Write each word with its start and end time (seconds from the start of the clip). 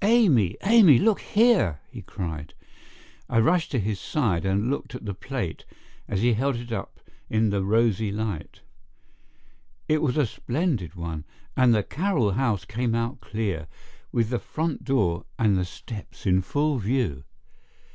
"Amy, 0.00 0.56
Amy, 0.64 0.98
look 0.98 1.20
here!" 1.20 1.80
he 1.90 2.00
cried. 2.00 2.54
I 3.28 3.38
rushed 3.38 3.70
to 3.72 3.78
his 3.78 4.00
side 4.00 4.46
and 4.46 4.70
looked 4.70 4.94
at 4.94 5.04
the 5.04 5.12
plate 5.12 5.66
as 6.08 6.22
he 6.22 6.32
held 6.32 6.56
it 6.56 6.72
up 6.72 7.00
in 7.28 7.50
the 7.50 7.62
rosy 7.62 8.10
light. 8.10 8.60
It 9.86 10.00
was 10.00 10.16
a 10.16 10.24
splendid 10.24 10.94
one, 10.94 11.26
and 11.54 11.74
the 11.74 11.82
Carroll 11.82 12.30
house 12.32 12.64
came 12.64 12.94
out 12.94 13.20
clear, 13.20 13.66
with 14.10 14.30
the 14.30 14.38
front 14.38 14.84
door 14.84 15.26
and 15.38 15.54
the 15.54 15.66
steps 15.66 16.24
in 16.24 16.40
full 16.40 16.78
view. 16.78 17.24